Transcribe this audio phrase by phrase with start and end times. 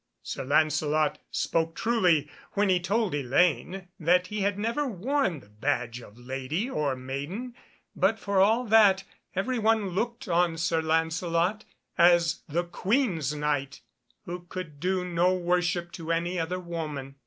[0.23, 6.01] Sir Lancelot spoke truly when he told Elaine that he had never worn the badge
[6.01, 7.53] of lady or maiden,
[7.95, 9.03] but for all that
[9.35, 11.65] every one looked on Sir Lancelot
[11.99, 13.81] as the Queen's Knight,
[14.25, 17.17] who could do no worship to any other woman.